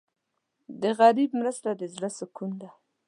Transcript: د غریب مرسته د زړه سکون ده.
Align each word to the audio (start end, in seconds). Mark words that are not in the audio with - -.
د 0.81 0.83
غریب 0.99 1.29
مرسته 1.41 1.69
د 1.79 1.81
زړه 1.93 2.09
سکون 2.19 2.51
ده. 2.61 2.69